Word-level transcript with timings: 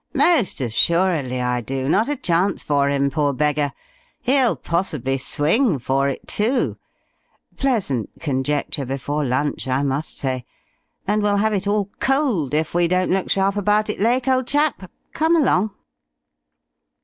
"Most 0.15 0.59
assuredly 0.61 1.39
I 1.41 1.61
do. 1.61 1.87
Not 1.87 2.09
a 2.09 2.15
chance 2.15 2.63
for 2.63 2.89
him 2.89 3.11
poor 3.11 3.33
beggar. 3.33 3.71
He'll 4.23 4.55
possibly 4.55 5.19
swing 5.19 5.77
for 5.77 6.09
it, 6.09 6.27
too! 6.27 6.77
Pleasant 7.55 8.09
conjecture 8.19 8.83
before 8.87 9.23
lunch, 9.23 9.67
I 9.67 9.83
must 9.83 10.17
say. 10.17 10.43
And 11.05 11.21
we'll 11.21 11.37
have 11.37 11.53
it 11.53 11.67
all 11.67 11.91
cold 11.99 12.55
if 12.55 12.73
we 12.73 12.87
don't 12.87 13.11
look 13.11 13.29
sharp 13.29 13.55
about 13.55 13.91
it, 13.91 13.99
Lake, 13.99 14.27
old 14.27 14.47
chap. 14.47 14.89
Come 15.13 15.35
along." 15.35 15.69